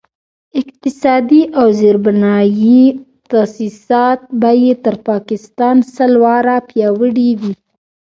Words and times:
اقتصادي 0.61 1.41
او 1.59 1.65
زیربنایي 1.79 2.81
تاسیسات 3.31 4.19
به 4.39 4.51
یې 4.63 4.71
تر 4.85 4.95
پاکستان 5.09 5.75
سل 5.95 6.11
واره 6.23 6.55
پیاوړي 6.69 7.29
وي. 7.39 7.53